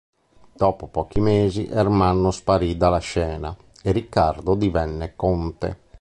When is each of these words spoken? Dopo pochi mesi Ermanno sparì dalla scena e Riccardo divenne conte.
Dopo 0.53 0.87
pochi 0.87 1.19
mesi 1.19 1.67
Ermanno 1.67 2.31
sparì 2.31 2.75
dalla 2.75 2.97
scena 2.97 3.55
e 3.83 3.91
Riccardo 3.91 4.55
divenne 4.55 5.13
conte. 5.15 5.77